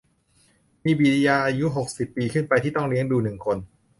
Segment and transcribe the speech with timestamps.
[0.83, 3.57] มีบิดาอายุ หกสิบ ปีขึ้นไป ที่ต้องเลี้ยงดู หนึ่ง คน